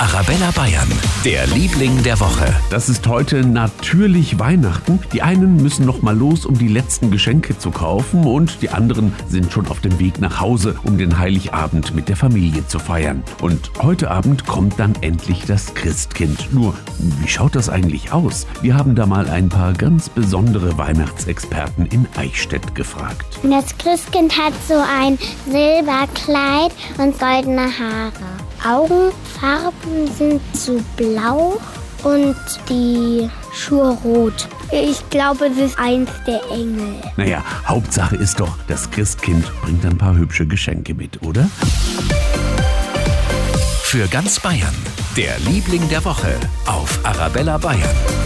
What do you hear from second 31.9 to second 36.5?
und die Schuhe rot. Ich glaube, es ist eins der